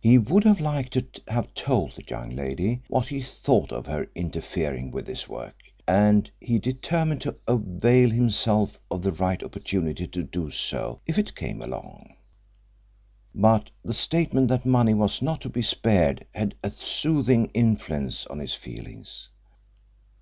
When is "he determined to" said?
6.40-7.36